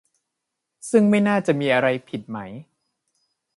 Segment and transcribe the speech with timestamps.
[0.91, 2.37] ซึ่งไม่น่าจะมีอะไรผิดไหม?